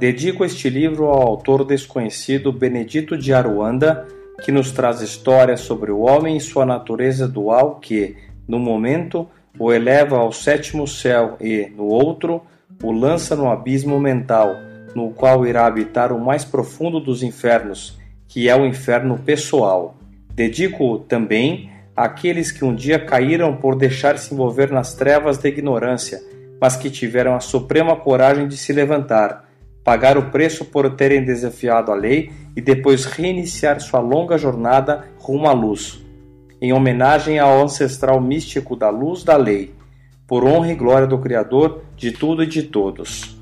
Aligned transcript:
Dedico 0.00 0.46
este 0.46 0.70
livro 0.70 1.08
ao 1.08 1.20
autor 1.20 1.62
desconhecido 1.62 2.50
Benedito 2.50 3.18
de 3.18 3.34
Aruanda, 3.34 4.08
que 4.42 4.50
nos 4.50 4.72
traz 4.72 5.02
histórias 5.02 5.60
sobre 5.60 5.92
o 5.92 6.00
homem 6.00 6.38
e 6.38 6.40
sua 6.40 6.64
natureza 6.64 7.28
dual 7.28 7.78
que, 7.78 8.16
no 8.48 8.58
momento, 8.58 9.28
o 9.58 9.70
eleva 9.70 10.16
ao 10.16 10.32
sétimo 10.32 10.88
céu 10.88 11.36
e, 11.38 11.70
no 11.76 11.84
outro, 11.84 12.40
o 12.82 12.90
lança 12.90 13.36
no 13.36 13.50
abismo 13.50 14.00
mental, 14.00 14.56
no 14.94 15.10
qual 15.10 15.46
irá 15.46 15.66
habitar 15.66 16.14
o 16.14 16.18
mais 16.18 16.46
profundo 16.46 16.98
dos 16.98 17.22
infernos, 17.22 17.98
que 18.26 18.48
é 18.48 18.56
o 18.56 18.64
inferno 18.64 19.18
pessoal. 19.18 19.98
Dedico 20.32 21.00
também 21.00 21.70
àqueles 21.94 22.50
que 22.50 22.64
um 22.64 22.74
dia 22.74 22.98
caíram 22.98 23.54
por 23.54 23.76
deixar-se 23.76 24.32
envolver 24.32 24.70
nas 24.72 24.94
trevas 24.94 25.36
da 25.36 25.50
ignorância, 25.50 26.22
mas 26.58 26.74
que 26.74 26.88
tiveram 26.88 27.34
a 27.34 27.40
suprema 27.40 27.94
coragem 27.96 28.48
de 28.48 28.56
se 28.56 28.72
levantar, 28.72 29.49
pagar 29.90 30.16
o 30.16 30.30
preço 30.30 30.64
por 30.64 30.88
terem 30.94 31.24
desafiado 31.24 31.90
a 31.90 31.96
lei 31.96 32.30
e 32.54 32.60
depois 32.60 33.06
reiniciar 33.06 33.80
sua 33.80 33.98
longa 33.98 34.38
jornada 34.38 35.04
rumo 35.18 35.48
à 35.48 35.52
luz, 35.52 36.00
em 36.62 36.72
homenagem 36.72 37.40
ao 37.40 37.60
ancestral 37.60 38.20
místico 38.20 38.76
da 38.76 38.88
luz 38.88 39.24
da 39.24 39.36
lei, 39.36 39.74
por 40.28 40.44
honra 40.44 40.70
e 40.70 40.76
glória 40.76 41.08
do 41.08 41.18
Criador 41.18 41.82
de 41.96 42.12
tudo 42.12 42.44
e 42.44 42.46
de 42.46 42.62
todos. 42.62 43.39